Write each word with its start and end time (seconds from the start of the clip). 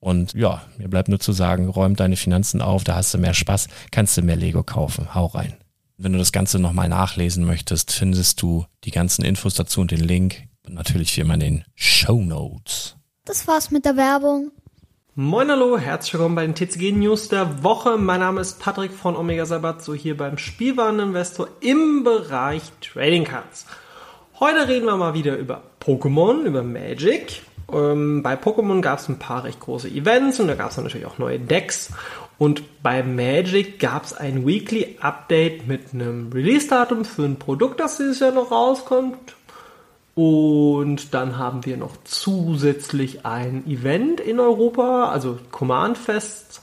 Und 0.00 0.34
ja, 0.34 0.62
mir 0.76 0.88
bleibt 0.88 1.08
nur 1.08 1.18
zu 1.18 1.32
sagen, 1.32 1.68
räum 1.68 1.96
deine 1.96 2.16
Finanzen 2.16 2.62
auf, 2.62 2.84
da 2.84 2.94
hast 2.94 3.12
du 3.14 3.18
mehr 3.18 3.34
Spaß, 3.34 3.68
kannst 3.90 4.16
du 4.16 4.22
mehr 4.22 4.36
Lego 4.36 4.62
kaufen. 4.62 5.14
Hau 5.14 5.26
rein. 5.26 5.56
Wenn 5.96 6.12
du 6.12 6.18
das 6.18 6.30
Ganze 6.30 6.60
nochmal 6.60 6.88
nachlesen 6.88 7.44
möchtest, 7.44 7.90
findest 7.90 8.40
du 8.40 8.66
die 8.84 8.92
ganzen 8.92 9.24
Infos 9.24 9.54
dazu 9.54 9.80
und 9.80 9.90
den 9.90 10.00
Link. 10.00 10.44
Und 10.64 10.74
natürlich 10.74 11.16
wie 11.16 11.22
immer 11.22 11.34
in 11.34 11.40
den 11.40 11.64
Show 11.74 12.20
Notes. 12.20 12.96
Das 13.24 13.48
war's 13.48 13.70
mit 13.70 13.84
der 13.84 13.96
Werbung. 13.96 14.52
Moin 15.14 15.50
hallo, 15.50 15.76
herzlich 15.76 16.14
willkommen 16.14 16.36
bei 16.36 16.46
den 16.46 16.54
TCG 16.54 16.92
News 16.92 17.28
der 17.28 17.64
Woche. 17.64 17.96
Mein 17.96 18.20
Name 18.20 18.40
ist 18.40 18.60
Patrick 18.60 18.92
von 18.92 19.16
Omega 19.16 19.46
Sabat, 19.46 19.82
so 19.82 19.92
hier 19.92 20.16
beim 20.16 20.38
Spielwareninvestor 20.38 21.48
im 21.60 22.04
Bereich 22.04 22.62
Trading 22.80 23.24
Cards. 23.24 23.66
Heute 24.38 24.68
reden 24.68 24.86
wir 24.86 24.96
mal 24.96 25.14
wieder 25.14 25.36
über 25.36 25.64
Pokémon, 25.80 26.42
über 26.42 26.62
Magic 26.62 27.42
ähm, 27.72 28.22
bei 28.22 28.34
Pokémon 28.34 28.80
gab 28.80 28.98
es 28.98 29.08
ein 29.08 29.18
paar 29.18 29.44
recht 29.44 29.60
große 29.60 29.88
Events 29.88 30.40
und 30.40 30.48
da 30.48 30.54
gab 30.54 30.70
es 30.70 30.76
natürlich 30.76 31.06
auch 31.06 31.18
neue 31.18 31.38
Decks. 31.38 31.92
Und 32.38 32.82
bei 32.82 33.02
Magic 33.02 33.80
gab 33.80 34.04
es 34.04 34.14
ein 34.14 34.46
Weekly 34.46 34.96
Update 35.00 35.66
mit 35.66 35.92
einem 35.92 36.30
Release-Datum 36.32 37.04
für 37.04 37.24
ein 37.24 37.38
Produkt, 37.38 37.80
das 37.80 37.96
dieses 37.96 38.20
Jahr 38.20 38.32
noch 38.32 38.52
rauskommt. 38.52 39.34
Und 40.14 41.14
dann 41.14 41.38
haben 41.38 41.64
wir 41.64 41.76
noch 41.76 41.96
zusätzlich 42.04 43.24
ein 43.26 43.66
Event 43.66 44.20
in 44.20 44.40
Europa, 44.40 45.10
also 45.10 45.38
Command 45.50 45.98
Fest. 45.98 46.62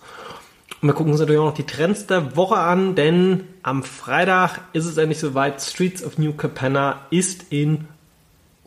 Und 0.81 0.89
wir 0.89 0.93
gucken 0.93 1.11
uns 1.11 1.21
natürlich 1.21 1.39
auch 1.39 1.45
noch 1.45 1.53
die 1.53 1.65
Trends 1.65 2.05
der 2.05 2.35
Woche 2.35 2.57
an, 2.57 2.95
denn 2.95 3.47
am 3.63 3.83
Freitag 3.83 4.59
ist 4.73 4.85
es 4.85 4.97
endlich 4.97 5.19
soweit. 5.19 5.61
Streets 5.61 6.03
of 6.03 6.17
New 6.17 6.33
Capenna 6.33 7.05
ist 7.11 7.45
in 7.49 7.87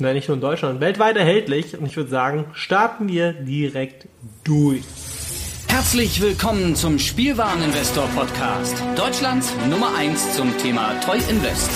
Nein, 0.00 0.14
nicht 0.14 0.28
nur 0.28 0.36
in 0.36 0.40
Deutschland, 0.40 0.80
weltweit 0.80 1.16
erhältlich. 1.16 1.76
Und 1.76 1.86
ich 1.86 1.96
würde 1.96 2.08
sagen, 2.08 2.44
starten 2.52 3.08
wir 3.08 3.32
direkt 3.32 4.06
durch. 4.44 4.84
Herzlich 5.66 6.20
willkommen 6.20 6.76
zum 6.76 7.00
Spielwareninvestor 7.00 8.06
Podcast. 8.14 8.80
Deutschlands 8.94 9.52
Nummer 9.68 9.96
1 9.96 10.36
zum 10.36 10.56
Thema 10.58 10.94
Toy 11.00 11.18
Invest. 11.28 11.68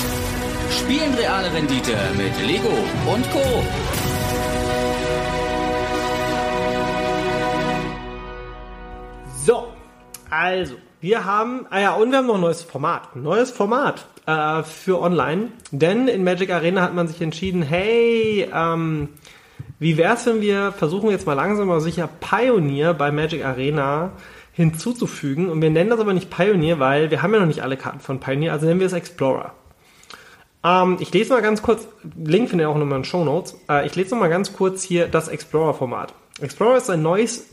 Spielen 0.70 1.12
reale 1.14 1.52
Rendite 1.52 1.96
mit 2.16 2.46
Lego 2.46 2.68
und 3.12 3.28
Co. 3.32 3.42
So, 9.44 9.66
also, 10.30 10.76
wir 11.00 11.24
haben, 11.24 11.66
ah 11.70 11.80
ja, 11.80 11.94
und 11.94 12.12
wir 12.12 12.18
haben 12.18 12.28
noch 12.28 12.36
ein 12.36 12.40
neues 12.40 12.62
Format. 12.62 13.16
Neues 13.16 13.50
Format 13.50 14.06
äh, 14.26 14.62
für 14.62 15.00
online. 15.00 15.48
Denn 15.70 16.08
in 16.08 16.24
Magic 16.24 16.50
Arena 16.50 16.82
hat 16.82 16.94
man 16.94 17.08
sich 17.08 17.20
entschieden, 17.20 17.62
hey, 17.62 18.48
ähm, 18.54 19.08
wie 19.78 19.96
wär's, 19.96 20.26
wenn 20.26 20.40
wir 20.40 20.72
versuchen 20.72 21.10
jetzt 21.10 21.26
mal 21.26 21.34
langsam 21.34 21.70
aber 21.70 21.80
sicher 21.80 22.08
Pioneer 22.20 22.94
bei 22.94 23.10
Magic 23.10 23.44
Arena 23.44 24.12
hinzuzufügen. 24.52 25.48
Und 25.48 25.60
wir 25.62 25.70
nennen 25.70 25.90
das 25.90 26.00
aber 26.00 26.12
nicht 26.12 26.30
Pioneer, 26.30 26.78
weil 26.78 27.10
wir 27.10 27.22
haben 27.22 27.34
ja 27.34 27.40
noch 27.40 27.46
nicht 27.46 27.62
alle 27.62 27.76
Karten 27.76 28.00
von 28.00 28.20
Pioneer, 28.20 28.52
also 28.52 28.66
nennen 28.66 28.80
wir 28.80 28.86
es 28.86 28.92
Explorer. 28.92 29.54
Ähm, 30.64 30.98
ich 31.00 31.12
lese 31.12 31.32
mal 31.32 31.42
ganz 31.42 31.62
kurz, 31.62 31.88
Link 32.16 32.50
findet 32.50 32.66
ihr 32.66 32.70
auch 32.70 32.76
nochmal 32.76 32.98
in 32.98 33.02
den 33.02 33.04
Show 33.04 33.24
Notes. 33.24 33.58
Äh, 33.68 33.86
ich 33.86 33.96
lese 33.96 34.10
noch 34.14 34.20
mal 34.20 34.28
ganz 34.28 34.52
kurz 34.52 34.82
hier 34.82 35.08
das 35.08 35.28
Explorer-Format. 35.28 36.14
Explorer 36.40 36.76
ist 36.76 36.90
ein 36.90 37.02
neues 37.02 37.48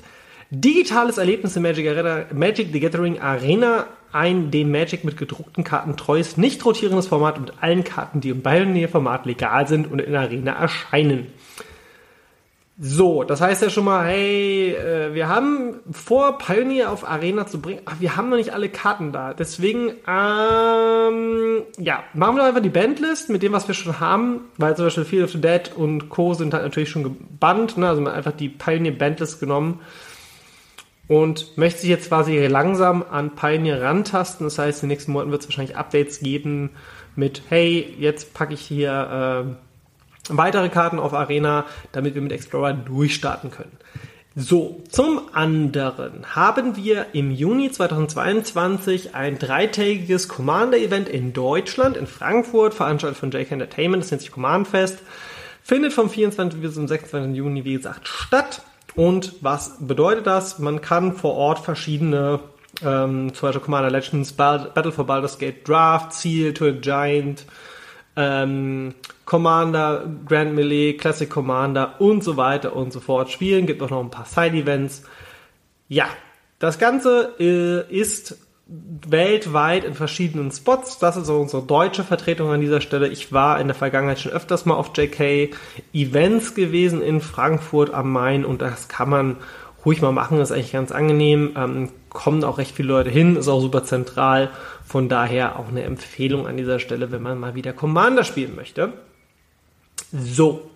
digitales 0.51 1.17
Erlebnis 1.17 1.55
in 1.55 1.63
Magic, 1.63 1.87
Arena, 1.87 2.25
Magic 2.33 2.69
the 2.71 2.79
Gathering 2.79 3.19
Arena 3.19 3.87
ein 4.11 4.51
dem 4.51 4.71
Magic 4.71 5.03
mit 5.03 5.17
gedruckten 5.17 5.63
Karten 5.63 5.97
treues, 5.97 6.37
nicht 6.37 6.65
rotierendes 6.65 7.07
Format 7.07 7.39
mit 7.39 7.53
allen 7.61 7.83
Karten, 7.83 8.21
die 8.21 8.29
im 8.29 8.43
Pioneer-Format 8.43 9.25
legal 9.25 9.67
sind 9.67 9.91
und 9.91 9.99
in 9.99 10.15
Arena 10.15 10.53
erscheinen. 10.53 11.27
So, 12.81 13.25
das 13.25 13.41
heißt 13.41 13.61
ja 13.61 13.69
schon 13.69 13.83
mal, 13.83 14.05
hey, 14.05 14.73
äh, 14.73 15.13
wir 15.13 15.27
haben 15.27 15.81
vor, 15.91 16.37
Pioneer 16.37 16.93
auf 16.93 17.05
Arena 17.05 17.45
zu 17.45 17.59
bringen, 17.59 17.81
aber 17.83 17.99
wir 17.99 18.15
haben 18.15 18.29
noch 18.29 18.37
nicht 18.37 18.53
alle 18.53 18.69
Karten 18.69 19.11
da. 19.11 19.33
Deswegen, 19.33 19.89
ähm, 20.07 21.63
ja, 21.77 22.03
machen 22.13 22.35
wir 22.35 22.39
doch 22.39 22.47
einfach 22.47 22.61
die 22.61 22.69
Bandlist 22.69 23.29
mit 23.29 23.43
dem, 23.43 23.51
was 23.51 23.67
wir 23.67 23.75
schon 23.75 23.99
haben, 23.99 24.45
weil 24.55 24.77
zum 24.77 24.85
Beispiel 24.85 25.03
Field 25.03 25.25
of 25.25 25.31
the 25.31 25.41
Dead 25.41 25.73
und 25.75 26.07
Co. 26.07 26.33
sind 26.33 26.53
halt 26.53 26.63
natürlich 26.63 26.89
schon 26.89 27.03
gebannt, 27.03 27.77
ne? 27.77 27.89
also 27.89 28.01
man 28.01 28.13
hat 28.13 28.17
einfach 28.19 28.37
die 28.37 28.47
Pioneer 28.47 28.93
Bandlist 28.93 29.41
genommen 29.41 29.81
und 31.09 31.57
möchte 31.57 31.81
sich 31.81 31.89
jetzt 31.89 32.07
quasi 32.07 32.37
langsam 32.45 33.03
an 33.09 33.35
Pioneer 33.35 33.81
rantasten. 33.81 34.45
Das 34.45 34.59
heißt, 34.59 34.83
in 34.83 34.87
den 34.87 34.93
nächsten 34.93 35.11
Monaten 35.11 35.31
wird 35.31 35.41
es 35.41 35.47
wahrscheinlich 35.47 35.75
Updates 35.75 36.19
geben 36.19 36.69
mit, 37.15 37.41
hey, 37.49 37.93
jetzt 37.99 38.33
packe 38.33 38.53
ich 38.53 38.61
hier 38.61 39.49
äh, 39.49 39.55
weitere 40.29 40.69
Karten 40.69 40.99
auf 40.99 41.13
Arena, 41.13 41.65
damit 41.91 42.13
wir 42.13 42.21
mit 42.21 42.31
Explorer 42.31 42.73
durchstarten 42.73 43.49
können. 43.49 43.75
So, 44.35 44.83
zum 44.89 45.21
anderen 45.33 46.35
haben 46.35 46.75
wir 46.75 47.07
im 47.13 47.31
Juni 47.31 47.71
2022 47.71 49.15
ein 49.15 49.39
dreitägiges 49.39 50.27
Commander-Event 50.27 51.09
in 51.09 51.33
Deutschland, 51.33 51.97
in 51.97 52.05
Frankfurt, 52.05 52.75
veranstaltet 52.75 53.19
von 53.19 53.31
JK 53.31 53.51
Entertainment, 53.53 54.03
das 54.03 54.11
nennt 54.11 54.21
sich 54.21 54.31
Command 54.31 54.67
Fest, 54.67 54.99
findet 55.63 55.91
vom 55.91 56.11
24. 56.11 56.61
bis 56.61 56.75
zum 56.75 56.87
26. 56.87 57.35
Juni, 57.35 57.65
wie 57.65 57.73
gesagt, 57.73 58.07
statt. 58.07 58.61
Und 58.95 59.35
was 59.41 59.77
bedeutet 59.79 60.27
das? 60.27 60.59
Man 60.59 60.81
kann 60.81 61.13
vor 61.13 61.35
Ort 61.35 61.59
verschiedene, 61.59 62.39
ähm, 62.83 63.33
zum 63.33 63.47
Beispiel 63.47 63.61
Commander 63.61 63.91
Legends, 63.91 64.33
Battle 64.33 64.91
for 64.91 65.05
Baldur's 65.05 65.37
Gate 65.37 65.67
Draft, 65.67 66.13
Seal 66.13 66.53
to 66.53 66.65
a 66.65 66.71
Giant, 66.71 67.45
ähm, 68.15 68.95
Commander, 69.25 70.09
Grand 70.25 70.53
Melee, 70.53 70.93
Classic 70.93 71.29
Commander 71.29 72.01
und 72.01 72.23
so 72.23 72.35
weiter 72.35 72.75
und 72.75 72.91
so 72.91 72.99
fort 72.99 73.29
spielen. 73.29 73.67
Gibt 73.67 73.81
auch 73.81 73.89
noch 73.89 74.01
ein 74.01 74.11
paar 74.11 74.25
Side-Events. 74.25 75.03
Ja, 75.87 76.07
das 76.57 76.79
Ganze 76.79 77.35
äh, 77.39 77.95
ist 77.95 78.37
weltweit 79.07 79.83
in 79.83 79.95
verschiedenen 79.95 80.51
Spots. 80.51 80.99
Das 80.99 81.17
ist 81.17 81.29
unsere 81.29 81.63
deutsche 81.63 82.03
Vertretung 82.03 82.51
an 82.51 82.61
dieser 82.61 82.81
Stelle. 82.81 83.07
Ich 83.07 83.33
war 83.33 83.59
in 83.59 83.67
der 83.67 83.75
Vergangenheit 83.75 84.19
schon 84.19 84.31
öfters 84.31 84.65
mal 84.65 84.75
auf 84.75 84.91
JK 84.95 85.55
Events 85.93 86.53
gewesen 86.53 87.01
in 87.01 87.21
Frankfurt 87.21 87.93
am 87.93 88.11
Main 88.11 88.45
und 88.45 88.61
das 88.61 88.87
kann 88.87 89.09
man 89.09 89.37
ruhig 89.85 90.01
mal 90.01 90.11
machen. 90.11 90.37
Das 90.37 90.51
ist 90.51 90.55
eigentlich 90.55 90.71
ganz 90.71 90.91
angenehm. 90.91 91.53
Ähm, 91.55 91.89
kommen 92.09 92.43
auch 92.43 92.57
recht 92.57 92.75
viele 92.75 92.89
Leute 92.89 93.09
hin, 93.09 93.35
ist 93.35 93.47
auch 93.47 93.61
super 93.61 93.83
zentral. 93.83 94.49
Von 94.85 95.09
daher 95.09 95.57
auch 95.57 95.69
eine 95.69 95.83
Empfehlung 95.83 96.47
an 96.47 96.57
dieser 96.57 96.79
Stelle, 96.79 97.11
wenn 97.11 97.21
man 97.21 97.39
mal 97.39 97.55
wieder 97.55 97.73
Commander 97.73 98.23
spielen 98.23 98.55
möchte. 98.55 98.93
So. 100.11 100.69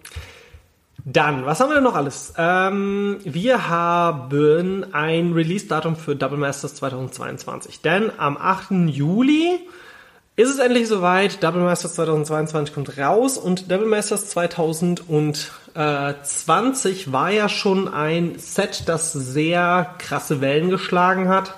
Dann, 1.06 1.46
was 1.46 1.60
haben 1.60 1.70
wir 1.70 1.76
denn 1.76 1.84
noch 1.84 1.96
alles? 1.96 2.34
Ähm, 2.38 3.18
wir 3.26 3.68
haben 3.68 4.86
ein 4.94 5.34
Release-Datum 5.34 5.98
für 5.98 6.16
Double 6.16 6.38
Masters 6.38 6.76
2022. 6.76 7.82
Denn 7.82 8.10
am 8.18 8.38
8. 8.38 8.88
Juli 8.88 9.60
ist 10.38 10.50
es 10.50 10.60
endlich 10.60 10.88
soweit. 10.88 11.44
Double 11.44 11.62
Masters 11.62 11.96
2022 11.96 12.74
kommt 12.74 12.98
raus 12.98 13.38
und 13.38 13.70
Double 13.70 13.88
Masters 13.88 14.30
2020 14.30 17.12
war 17.12 17.32
ja 17.32 17.50
schon 17.50 17.94
ein 17.94 18.40
Set, 18.40 18.88
das 18.88 19.12
sehr 19.12 19.96
krasse 19.98 20.40
Wellen 20.40 20.70
geschlagen 20.70 21.28
hat 21.28 21.54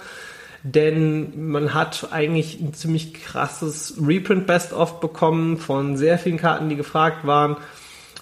denn 0.68 1.52
man 1.52 1.76
hat 1.76 2.08
eigentlich 2.12 2.60
ein 2.60 2.74
ziemlich 2.74 3.14
krasses 3.14 3.94
Reprint 4.02 4.48
Best-of 4.48 5.00
bekommen 5.00 5.58
von 5.58 5.96
sehr 5.96 6.18
vielen 6.18 6.38
Karten, 6.38 6.70
die 6.70 6.76
gefragt 6.76 7.28
waren. 7.28 7.58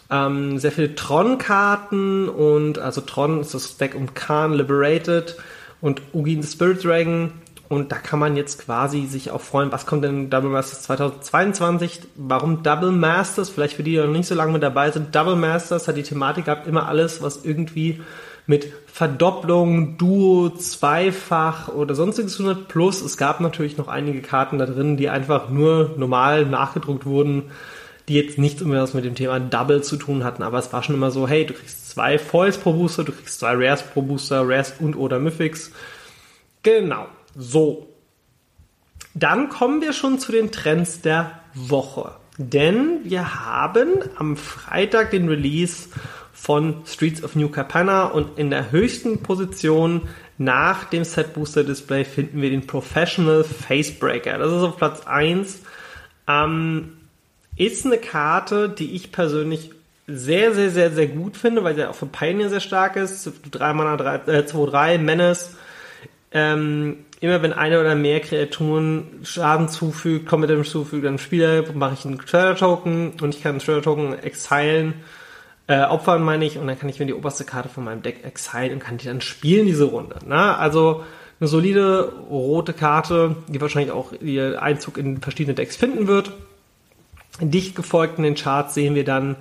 Ähm, 0.09 0.59
sehr 0.59 0.71
viele 0.71 0.95
Tron-Karten 0.95 2.29
und 2.29 2.79
also 2.79 3.01
Tron 3.01 3.41
ist 3.41 3.53
das 3.53 3.77
Deck 3.77 3.95
um 3.95 4.13
Khan 4.13 4.53
Liberated 4.53 5.38
und 5.81 6.01
Ugin 6.13 6.44
Spirit 6.44 6.83
Dragon. 6.83 7.31
Und 7.69 7.91
da 7.91 7.95
kann 7.95 8.19
man 8.19 8.35
jetzt 8.35 8.63
quasi 8.63 9.05
sich 9.05 9.31
auch 9.31 9.41
freuen, 9.41 9.71
was 9.71 9.85
kommt 9.85 10.03
denn 10.03 10.29
Double 10.29 10.50
Masters 10.50 10.83
2022? 10.83 12.01
Warum 12.15 12.61
Double 12.61 12.91
Masters? 12.91 13.50
Vielleicht 13.50 13.75
für 13.75 13.83
die, 13.83 13.91
die 13.91 13.97
noch 13.97 14.07
nicht 14.07 14.27
so 14.27 14.35
lange 14.35 14.51
mit 14.51 14.61
dabei 14.61 14.91
sind. 14.91 15.15
Double 15.15 15.35
Masters 15.35 15.88
hat 15.88 15.97
die 15.97 16.03
Thematik 16.03 16.45
gehabt, 16.45 16.67
immer 16.67 16.88
alles, 16.88 17.23
was 17.23 17.44
irgendwie 17.44 18.01
mit 18.45 18.71
Verdopplung, 18.88 19.97
Duo, 19.97 20.50
Zweifach 20.50 21.69
oder 21.69 21.95
sonstiges 21.95 22.39
100 22.39 22.67
plus. 22.67 23.01
Es 23.01 23.17
gab 23.17 23.39
natürlich 23.39 23.77
noch 23.77 23.88
einige 23.88 24.21
Karten 24.21 24.59
da 24.59 24.65
drin, 24.65 24.97
die 24.97 25.09
einfach 25.09 25.50
nur 25.50 25.95
normal 25.97 26.45
nachgedruckt 26.45 27.05
wurden, 27.05 27.51
die 28.07 28.15
jetzt 28.15 28.38
nichts 28.38 28.61
mehr 28.61 28.88
mit 28.94 29.05
dem 29.05 29.15
Thema 29.15 29.39
Double 29.39 29.81
zu 29.81 29.97
tun 29.97 30.23
hatten. 30.23 30.44
Aber 30.44 30.59
es 30.59 30.73
war 30.73 30.83
schon 30.83 30.95
immer 30.95 31.11
so, 31.11 31.27
hey, 31.27 31.45
du 31.45 31.53
kriegst 31.53 31.89
zwei 31.89 32.19
Foils 32.19 32.57
pro 32.57 32.73
Booster, 32.73 33.03
du 33.03 33.11
kriegst 33.11 33.39
zwei 33.39 33.53
Rares 33.53 33.83
pro 33.83 34.01
Booster, 34.01 34.41
Rares 34.41 34.73
und 34.79 34.95
oder 34.95 35.19
Mythics. 35.19 35.71
Genau. 36.63 37.07
So. 37.35 37.88
Dann 39.13 39.50
kommen 39.50 39.81
wir 39.81 39.94
schon 39.94 40.19
zu 40.19 40.31
den 40.31 40.51
Trends 40.51 41.01
der 41.01 41.39
Woche. 41.53 42.15
Denn 42.38 43.01
wir 43.03 43.45
haben 43.45 43.89
am 44.15 44.38
Freitag 44.38 45.11
den 45.11 45.29
Release 45.29 45.89
von 46.33 46.81
Streets 46.85 47.23
of 47.23 47.35
New 47.35 47.47
Capenna 47.47 48.05
und 48.05 48.39
in 48.39 48.50
der 48.50 48.71
höchsten 48.71 49.21
Position 49.21 50.09
nach 50.38 50.85
dem 50.85 51.03
Set 51.03 51.33
Booster 51.35 51.63
Display 51.63 52.03
finden 52.03 52.41
wir 52.41 52.50
den 52.50 52.65
Professional 52.65 53.44
Facebreaker. 53.44 54.39
Das 54.39 54.51
ist 54.51 54.63
auf 54.63 54.77
Platz 54.77 55.05
1. 55.05 55.61
Ähm, 56.27 56.97
ist 57.55 57.85
eine 57.85 57.97
Karte, 57.97 58.69
die 58.69 58.95
ich 58.95 59.11
persönlich 59.11 59.71
sehr, 60.07 60.53
sehr, 60.53 60.69
sehr, 60.69 60.91
sehr 60.91 61.07
gut 61.07 61.38
finde, 61.38 61.63
weil 61.63 61.75
sie 61.75 61.88
auch 61.88 61.95
für 61.95 62.05
Pioneer 62.05 62.50
sehr 62.50 62.59
stark 62.59 62.95
ist. 62.95 63.31
3 63.51 63.73
Mana, 63.73 63.95
3, 63.95 64.15
äh, 64.31 64.45
2, 64.45 64.69
3, 64.69 64.97
Menace. 64.97 65.55
Ähm, 66.31 67.05
immer 67.19 67.41
wenn 67.41 67.53
eine 67.53 67.79
oder 67.79 67.95
mehr 67.95 68.19
Kreaturen 68.19 69.21
Schaden 69.23 69.69
zufügt, 69.69 70.27
Combat 70.27 70.50
Damage 70.50 70.69
zufügt 70.69 71.05
einem 71.05 71.19
Spieler, 71.19 71.63
mache 71.73 71.94
ich 71.94 72.05
einen 72.05 72.19
Shredder 72.19 72.55
Token 72.55 73.13
und 73.21 73.35
ich 73.35 73.44
kann 73.44 73.51
einen 73.51 73.61
Shredder 73.61 73.83
Token 73.83 74.17
exilen 74.19 74.95
äh, 75.67 75.81
opfern 75.83 76.23
meine 76.23 76.45
ich, 76.45 76.57
und 76.57 76.67
dann 76.67 76.77
kann 76.77 76.89
ich 76.89 77.00
mir 77.00 77.05
die 77.05 77.13
oberste 77.13 77.45
Karte 77.45 77.69
von 77.69 77.83
meinem 77.83 78.01
Deck 78.01 78.25
exile 78.25 78.73
und 78.73 78.79
kann 78.79 78.97
die 78.97 79.05
dann 79.05 79.21
spielen, 79.21 79.65
diese 79.65 79.85
Runde. 79.85 80.17
Na, 80.25 80.57
also 80.57 81.03
eine 81.39 81.47
solide 81.47 82.11
rote 82.29 82.73
Karte, 82.73 83.38
die 83.47 83.61
wahrscheinlich 83.61 83.91
auch 83.91 84.11
ihr 84.21 84.61
Einzug 84.61 84.97
in 84.97 85.21
verschiedene 85.21 85.55
Decks 85.55 85.75
finden 85.75 86.07
wird. 86.07 86.31
Dicht 87.39 87.75
gefolgt 87.75 88.18
in 88.18 88.24
den 88.24 88.35
Charts 88.35 88.74
sehen 88.74 88.95
wir 88.95 89.03
dann 89.03 89.35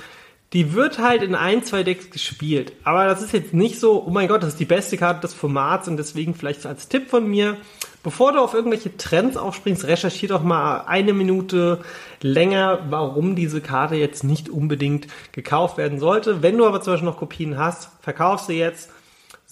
die 0.54 0.74
wird 0.74 1.00
halt 1.00 1.24
in 1.24 1.36
ein, 1.36 1.64
zwei 1.64 1.84
Decks 1.84 2.10
gespielt. 2.10 2.74
Aber 2.84 3.06
das 3.06 3.22
ist 3.22 3.32
jetzt 3.32 3.54
nicht 3.54 3.80
so, 3.80 4.04
oh 4.06 4.10
mein 4.10 4.28
Gott, 4.28 4.44
das 4.44 4.50
ist 4.50 4.60
die 4.60 4.66
beste 4.66 4.98
Karte 4.98 5.22
des 5.22 5.34
Formats 5.34 5.88
und 5.88 5.98
deswegen 5.98 6.36
vielleicht 6.36 6.66
als 6.66 6.90
Tipp 6.90 7.10
von 7.10 7.28
mir, 7.28 7.58
bevor 8.04 8.34
du 8.34 8.40
auf 8.40 8.54
irgendwelche 8.54 8.96
Trends 8.98 9.38
aufspringst, 9.38 9.86
recherchier 9.86 10.30
doch 10.30 10.44
mal 10.44 10.86
eine 10.88 11.14
Minute 11.14 11.80
länger, 12.22 12.80
warum 12.90 13.36
diese 13.36 13.62
Karte 13.62 13.96
jetzt 13.96 14.24
nicht 14.24 14.50
unbedingt 14.50 15.08
gekauft 15.32 15.78
werden 15.78 16.00
sollte. 16.00 16.42
Wenn 16.42 16.58
du 16.58 16.66
aber 16.66 16.82
zum 16.82 16.94
Beispiel 16.94 17.10
noch 17.10 17.18
Kopien 17.18 17.58
hast, 17.58 17.90
verkauf 18.02 18.42
sie 18.42 18.58
jetzt. 18.58 18.90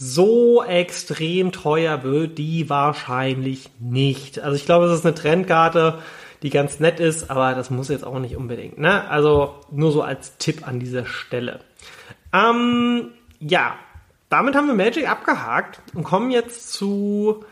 So 0.02 0.64
extrem 0.64 1.52
teuer 1.52 2.04
wird 2.04 2.38
die 2.38 2.70
wahrscheinlich 2.70 3.70
nicht. 3.80 4.40
Also 4.40 4.56
ich 4.56 4.66
glaube, 4.66 4.86
es 4.86 5.00
ist 5.00 5.06
eine 5.06 5.16
Trendkarte 5.16 6.00
die 6.42 6.50
ganz 6.50 6.80
nett 6.80 7.00
ist, 7.00 7.30
aber 7.30 7.54
das 7.54 7.70
muss 7.70 7.90
jetzt 7.90 8.06
auch 8.06 8.20
nicht 8.20 8.36
unbedingt. 8.38 8.78
Ne? 8.78 9.08
Also 9.10 9.56
nur 9.72 9.92
so 9.92 10.02
als 10.02 10.38
Tipp 10.38 10.68
an 10.68 10.80
dieser 10.80 11.06
Stelle. 11.06 11.60
Ähm, 12.34 13.10
ja, 13.40 13.76
damit 14.30 14.56
haben 14.56 14.68
wir 14.68 14.76
Magic 14.76 15.10
abgehakt 15.10 15.82
und 15.94 16.04
kommen 16.04 16.32
jetzt 16.32 16.72
zu 16.72 17.44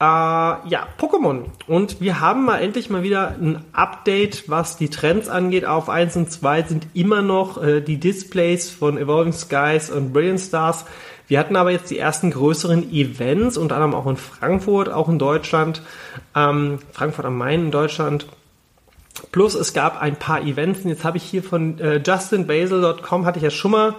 Äh, 0.00 0.04
ja, 0.04 0.86
Pokémon. 0.98 1.44
Und 1.66 2.00
wir 2.00 2.20
haben 2.20 2.46
mal 2.46 2.58
endlich 2.58 2.88
mal 2.88 3.02
wieder 3.02 3.36
ein 3.38 3.62
Update, 3.72 4.48
was 4.48 4.78
die 4.78 4.88
Trends 4.88 5.28
angeht. 5.28 5.66
Auf 5.66 5.90
1 5.90 6.16
und 6.16 6.32
2 6.32 6.62
sind 6.62 6.86
immer 6.94 7.20
noch 7.20 7.62
äh, 7.62 7.82
die 7.82 8.00
Displays 8.00 8.70
von 8.70 8.96
Evolving 8.96 9.34
Skies 9.34 9.90
und 9.90 10.14
Brilliant 10.14 10.40
Stars. 10.40 10.86
Wir 11.28 11.38
hatten 11.38 11.54
aber 11.54 11.70
jetzt 11.70 11.90
die 11.90 11.98
ersten 11.98 12.30
größeren 12.30 12.90
Events, 12.90 13.58
unter 13.58 13.76
anderem 13.76 13.94
auch 13.94 14.06
in 14.06 14.16
Frankfurt, 14.16 14.88
auch 14.88 15.10
in 15.10 15.18
Deutschland. 15.18 15.82
Ähm, 16.34 16.78
Frankfurt 16.92 17.26
am 17.26 17.36
Main 17.36 17.66
in 17.66 17.70
Deutschland. 17.70 18.26
Plus 19.32 19.54
es 19.54 19.74
gab 19.74 20.00
ein 20.00 20.16
paar 20.16 20.40
Events. 20.40 20.80
Und 20.82 20.88
jetzt 20.88 21.04
habe 21.04 21.18
ich 21.18 21.24
hier 21.24 21.42
von 21.42 21.78
äh, 21.78 21.98
justinbasel.com, 21.98 23.26
hatte 23.26 23.38
ich 23.38 23.44
ja 23.44 23.50
schon 23.50 23.72
mal 23.72 23.96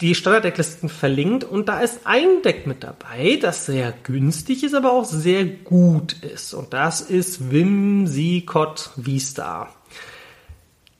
die 0.00 0.14
Standarddecklisten 0.14 0.88
verlinkt 0.88 1.44
und 1.44 1.68
da 1.68 1.80
ist 1.80 2.00
ein 2.04 2.42
Deck 2.42 2.66
mit 2.66 2.84
dabei, 2.84 3.38
das 3.40 3.66
sehr 3.66 3.92
günstig 4.02 4.62
ist, 4.62 4.74
aber 4.74 4.92
auch 4.92 5.06
sehr 5.06 5.44
gut 5.46 6.12
ist. 6.22 6.52
Und 6.52 6.72
das 6.74 7.00
ist 7.00 7.50
Whimsicott 7.50 8.90
V-Star. 9.02 9.74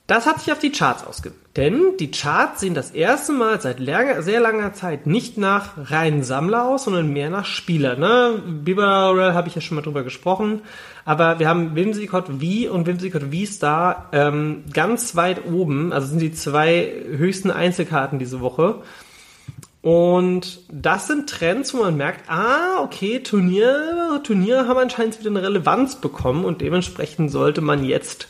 Das 0.07 0.25
hat 0.25 0.39
sich 0.39 0.53
auf 0.53 0.59
die 0.59 0.71
Charts 0.71 1.05
ausgewirkt. 1.05 1.57
Denn 1.57 1.97
die 1.99 2.11
Charts 2.11 2.61
sehen 2.61 2.73
das 2.73 2.91
erste 2.91 3.33
Mal 3.33 3.59
seit 3.59 3.79
langer, 3.79 4.21
sehr 4.21 4.39
langer 4.39 4.73
Zeit 4.73 5.05
nicht 5.05 5.37
nach 5.37 5.71
reinen 5.91 6.23
Sammler 6.23 6.65
aus, 6.65 6.85
sondern 6.85 7.11
mehr 7.11 7.29
nach 7.29 7.45
Spieler. 7.45 7.97
Ne? 7.97 8.41
Bibarel 8.63 9.33
habe 9.33 9.49
ich 9.49 9.55
ja 9.55 9.61
schon 9.61 9.75
mal 9.75 9.81
drüber 9.81 10.03
gesprochen. 10.03 10.61
Aber 11.03 11.39
wir 11.39 11.49
haben 11.49 11.75
Whimsicott 11.75 12.27
V 12.27 12.71
und 12.71 12.85
Whimsicott 12.85 13.23
V-Star 13.33 14.09
ähm, 14.13 14.63
ganz 14.71 15.17
weit 15.17 15.45
oben. 15.45 15.91
Also 15.91 16.07
sind 16.07 16.21
die 16.21 16.31
zwei 16.31 16.89
höchsten 17.09 17.51
Einzelkarten 17.51 18.17
diese 18.17 18.39
Woche. 18.39 18.83
Und 19.81 20.59
das 20.69 21.07
sind 21.07 21.29
Trends, 21.29 21.73
wo 21.73 21.77
man 21.79 21.97
merkt, 21.97 22.29
ah, 22.29 22.81
okay, 22.81 23.19
Turnier, 23.19 24.19
Turniere 24.23 24.67
haben 24.67 24.77
anscheinend 24.77 25.19
wieder 25.19 25.29
eine 25.29 25.43
Relevanz 25.43 25.95
bekommen 25.95 26.45
und 26.45 26.61
dementsprechend 26.61 27.31
sollte 27.31 27.61
man 27.61 27.83
jetzt 27.83 28.27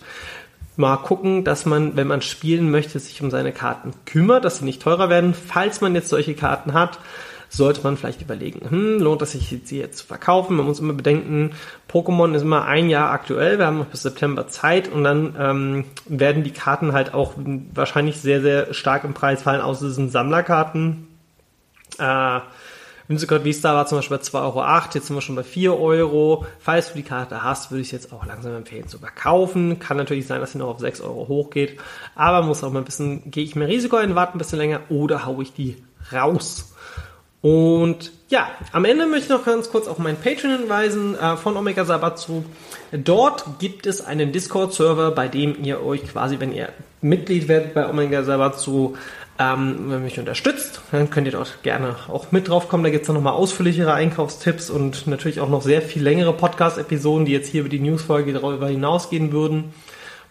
mal 0.78 0.98
gucken, 0.98 1.44
dass 1.44 1.66
man, 1.66 1.96
wenn 1.96 2.08
man 2.08 2.22
spielen 2.22 2.72
möchte, 2.72 3.00
sich 3.00 3.22
um 3.22 3.32
seine 3.32 3.52
Karten 3.52 3.92
kümmert, 4.06 4.46
dass 4.46 4.60
sie 4.60 4.66
nicht 4.66 4.82
teurer 4.82 5.10
werden. 5.10 5.34
Falls 5.34 5.82
man 5.82 5.96
jetzt 5.96 6.10
solche 6.10 6.36
Karten 6.36 6.74
hat, 6.74 7.00
sollte 7.50 7.82
man 7.84 7.98
vielleicht 7.98 8.22
überlegen, 8.22 8.70
hm, 8.70 9.00
lohnt 9.00 9.22
es 9.22 9.32
sich, 9.32 9.58
sie 9.64 9.80
jetzt 9.80 10.00
zu 10.00 10.06
verkaufen? 10.06 10.58
Man 10.58 10.66
muss 10.66 10.80
immer 10.80 10.94
bedenken, 10.94 11.52
Pokémon 11.90 12.34
ist 12.34 12.42
immer 12.42 12.66
ein 12.66 12.90
Jahr 12.90 13.12
aktuell, 13.12 13.58
wir 13.58 13.66
haben 13.66 13.78
noch 13.78 13.86
bis 13.86 14.04
September 14.04 14.48
Zeit 14.48 14.92
und 14.92 15.04
dann 15.04 15.36
ähm, 15.40 15.86
werden 16.06 16.44
die 16.44 16.52
Karten 16.52 16.94
halt 16.94 17.14
auch 17.14 17.34
wahrscheinlich 17.74 18.20
sehr, 18.20 18.42
sehr 18.42 18.74
stark 18.74 19.04
im 19.04 19.14
Preis 19.14 19.44
fallen, 19.44 19.62
außer 19.62 19.88
es 19.88 19.96
sind 19.96 20.12
Sammlerkarten. 20.12 21.08
Äh, 21.98 22.40
Whimsicott 23.08 23.44
V-Star 23.44 23.76
war 23.76 23.86
zum 23.86 24.00
Beispiel 24.00 24.18
bei 24.18 24.24
2,08 24.24 24.44
Euro, 24.44 24.84
jetzt 24.94 25.08
sind 25.08 25.16
wir 25.16 25.22
schon 25.22 25.36
bei 25.36 25.44
4 25.44 25.80
Euro. 25.80 26.46
Falls 26.60 26.90
du 26.90 26.96
die 26.96 27.04
Karte 27.04 27.44
hast, 27.44 27.72
würde 27.72 27.82
ich 27.82 27.88
es 27.88 27.92
jetzt 27.92 28.12
auch 28.12 28.26
langsam 28.26 28.54
empfehlen 28.56 28.88
zu 28.88 29.00
verkaufen. 29.00 29.80
Kann 29.80 29.98
natürlich 29.98 30.28
sein, 30.28 30.42
dass 30.42 30.52
sie 30.52 30.58
noch 30.58 30.68
auf 30.68 30.80
6 30.80 31.02
Euro 31.02 31.28
hochgeht, 31.28 31.80
aber 32.16 32.46
muss 32.46 32.64
auch 32.64 32.72
mal 32.72 32.80
ein 32.80 32.86
bisschen, 32.86 33.32
gehe 33.32 33.44
ich 33.44 33.56
mehr 33.56 33.68
Risiko 33.68 33.96
ein, 33.96 34.16
warte 34.16 34.36
ein 34.36 34.40
bisschen 34.40 34.60
länger 34.60 34.82
oder 34.90 35.26
haue 35.26 35.44
ich 35.44 35.54
die 35.54 35.78
raus. 36.12 36.74
Und 37.42 38.12
ja, 38.30 38.50
am 38.72 38.84
Ende 38.86 39.06
möchte 39.06 39.26
ich 39.26 39.30
noch 39.30 39.46
ganz 39.46 39.70
kurz 39.70 39.88
auf 39.88 40.00
meinen 40.00 40.18
Patreon 40.18 40.60
hinweisen 40.60 41.16
äh, 41.18 41.38
von 41.38 41.56
Omega 41.56 41.86
Sabatsu. 41.86 42.44
Dort 42.92 43.60
gibt 43.60 43.86
es 43.86 44.02
einen 44.02 44.32
Discord-Server, 44.32 45.12
bei 45.12 45.28
dem 45.28 45.64
ihr 45.64 45.84
euch 45.84 46.04
quasi, 46.08 46.40
wenn 46.40 46.52
ihr 46.52 46.70
Mitglied 47.02 47.48
werdet 47.48 47.74
bei 47.74 47.88
Omega 47.88 48.24
Sabatsu, 48.24 48.96
ähm, 49.40 49.86
wenn 49.88 50.04
mich 50.04 50.20
unterstützt, 50.20 50.82
dann 50.92 51.12
könnt 51.12 51.28
ihr 51.28 51.34
dort 51.34 51.62
gerne 51.62 51.96
auch 52.08 52.32
mit 52.32 52.48
drauf 52.48 52.70
kommen. 52.70 52.84
Da 52.84 52.90
gibt 52.90 53.04
es 53.04 53.08
dann 53.08 53.16
nochmal 53.16 53.34
ausführlichere 53.34 53.94
Einkaufstipps 53.94 54.72
und 54.72 55.06
natürlich 55.06 55.40
auch 55.40 55.50
noch 55.50 55.62
sehr 55.62 55.84
viel 55.84 56.02
längere 56.02 56.34
Podcast-Episoden, 56.34 57.26
die 57.26 57.34
jetzt 57.34 57.50
hier 57.50 57.62
über 57.62 57.70
die 57.70 57.80
Newsfolge 57.80 58.34
darüber 58.34 58.68
hinausgehen 58.68 59.32
würden. 59.32 59.74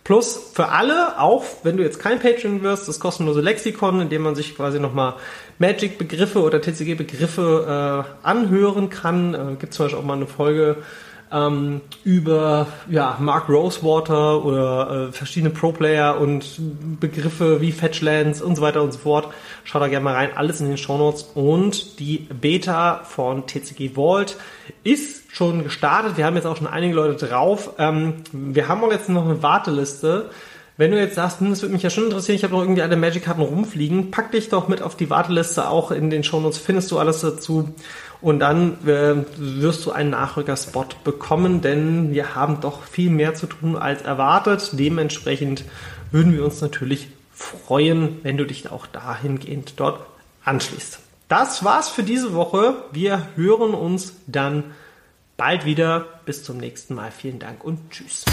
Plus 0.07 0.53
für 0.53 0.69
alle, 0.69 1.19
auch 1.19 1.43
wenn 1.65 1.77
du 1.77 1.83
jetzt 1.83 1.99
kein 1.99 2.21
Patreon 2.21 2.63
wirst, 2.63 2.87
das 2.87 3.01
kostenlose 3.01 3.41
Lexikon, 3.41 4.01
in 4.01 4.09
dem 4.09 4.23
man 4.23 4.37
sich 4.37 4.55
quasi 4.55 4.79
nochmal 4.79 5.15
Magic-Begriffe 5.59 6.45
oder 6.45 6.61
TCG-Begriffe 6.61 8.05
äh, 8.07 8.25
anhören 8.25 8.89
kann. 8.89 9.35
Äh, 9.35 9.57
Gibt 9.59 9.75
zum 9.75 9.87
Beispiel 9.87 9.99
auch 10.01 10.05
mal 10.05 10.15
eine 10.15 10.29
Folge 10.29 10.77
ähm, 11.33 11.81
über 12.05 12.69
ja, 12.89 13.17
Mark 13.19 13.49
Rosewater 13.49 14.45
oder 14.45 15.09
äh, 15.09 15.13
verschiedene 15.13 15.53
Pro-Player 15.53 16.21
und 16.21 16.61
Begriffe 17.01 17.61
wie 17.61 17.73
Fetchlands 17.73 18.41
und 18.41 18.55
so 18.55 18.63
weiter 18.63 18.85
und 18.85 18.93
so 18.93 19.01
fort. 19.01 19.35
Schaut 19.65 19.83
da 19.83 19.89
gerne 19.89 20.05
mal 20.05 20.15
rein, 20.15 20.31
alles 20.37 20.61
in 20.61 20.69
den 20.69 20.79
Shownotes. 20.79 21.25
Und 21.35 21.99
die 21.99 22.19
Beta 22.19 23.01
von 23.03 23.49
TCG 23.49 23.97
Vault 23.97 24.37
ist 24.85 25.26
schon 25.37 25.65
gestartet. 25.65 26.17
Wir 26.17 26.25
haben 26.25 26.35
jetzt 26.37 26.47
auch 26.47 26.57
schon 26.57 26.67
einige 26.67 26.95
Leute 26.95 27.27
drauf. 27.27 27.75
Ähm, 27.79 28.15
wir 28.33 28.69
haben 28.69 28.83
auch 28.83 28.91
jetzt 28.91 29.11
noch 29.11 29.27
eine 29.27 29.43
Warteliste. 29.43 30.31
Wenn 30.79 30.93
du 30.93 30.99
jetzt 30.99 31.15
sagst, 31.15 31.41
hm, 31.41 31.51
das 31.51 31.61
würde 31.61 31.75
mich 31.75 31.83
ja 31.83 31.91
schon 31.91 32.05
interessieren, 32.05 32.37
ich 32.37 32.45
habe 32.45 32.55
noch 32.55 32.63
irgendwie 32.63 32.81
alle 32.81 32.97
Magic-Karten 32.97 33.43
rumfliegen, 33.43 34.11
pack 34.11 34.33
dich 34.33 34.49
doch 34.49 34.69
mit 34.69 34.81
auf 34.81 34.97
die 34.97 35.11
Warteliste, 35.11 35.69
auch 35.69 35.91
in 35.91 36.09
den 36.09 36.25
Shownotes 36.25 36.59
findest 36.59 36.91
du 36.91 36.99
alles 36.99 37.21
dazu. 37.21 37.75
Und 38.23 38.39
dann 38.39 38.79
äh, 38.87 39.15
wirst 39.37 39.85
du 39.85 39.93
einen 39.93 40.11
Nachrückerspot 40.11 41.05
bekommen, 41.05 41.61
denn 41.61 42.13
wir 42.13 42.35
haben 42.35 42.63
doch 42.63 42.85
viel 42.85 43.11
mehr 43.11 43.35
zu 43.35 43.47
tun 43.47 43.77
als 43.77 44.03
erwartet. 44.03 44.71
Dementsprechend 44.73 45.65
würden 46.13 46.33
wir 46.33 46.47
uns 46.47 46.63
natürlich 46.63 47.09
freuen, 47.35 48.21
wenn 48.23 48.39
du 48.39 48.47
dich 48.47 48.71
auch 48.71 48.87
dahingehend 48.87 49.75
dort 49.77 50.01
anschließt. 50.45 50.99
Das 51.29 51.63
war's 51.63 51.91
für 51.91 52.05
diese 52.05 52.33
Woche. 52.33 52.77
Wir 52.93 53.29
hören 53.37 53.75
uns 53.75 54.15
dann 54.27 54.65
bald 55.37 55.65
wieder. 55.65 56.21
Bis 56.25 56.45
zum 56.45 56.59
nächsten 56.59 56.95
Mal. 56.95 57.11
Vielen 57.11 57.39
Dank 57.39 57.65
und 57.65 57.91
tschüss. 57.91 58.25